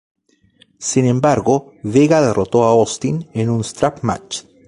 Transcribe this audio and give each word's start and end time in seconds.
Sin 0.79 1.05
embargo, 1.05 1.73
Vega 1.83 2.21
derrotó 2.23 2.63
a 2.63 2.71
Austin 2.71 3.29
en 3.35 3.41
en 3.41 3.49
un 3.51 3.63
strap 3.63 3.99
match. 4.01 4.45